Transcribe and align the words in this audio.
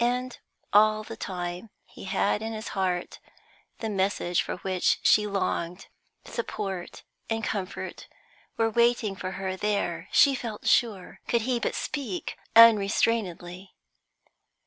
And 0.03 0.35
all 0.73 1.03
the 1.03 1.15
time 1.15 1.69
he 1.85 2.05
had 2.05 2.41
in 2.41 2.53
his 2.53 2.69
heart 2.69 3.19
the 3.81 3.87
message 3.87 4.41
for 4.41 4.55
which 4.57 4.99
she 5.03 5.27
longed; 5.27 5.89
support 6.25 7.03
and 7.29 7.43
comfort 7.43 8.07
were 8.57 8.71
waiting 8.71 9.15
for 9.15 9.33
her 9.33 9.55
there, 9.55 10.09
she 10.11 10.33
felt 10.33 10.65
sure, 10.67 11.19
could 11.27 11.43
he 11.43 11.59
but 11.59 11.75
speak 11.75 12.35
unrestrainedly. 12.55 13.75